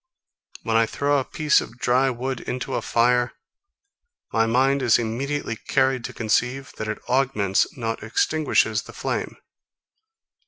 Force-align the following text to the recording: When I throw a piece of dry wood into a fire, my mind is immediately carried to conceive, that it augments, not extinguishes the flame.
When 0.63 0.75
I 0.75 0.87
throw 0.87 1.19
a 1.19 1.23
piece 1.23 1.61
of 1.61 1.77
dry 1.77 2.09
wood 2.09 2.39
into 2.39 2.73
a 2.73 2.81
fire, 2.81 3.33
my 4.33 4.47
mind 4.47 4.81
is 4.81 4.97
immediately 4.97 5.55
carried 5.55 6.03
to 6.05 6.11
conceive, 6.11 6.73
that 6.77 6.87
it 6.87 6.97
augments, 7.07 7.67
not 7.77 8.01
extinguishes 8.01 8.81
the 8.81 8.93
flame. 8.93 9.35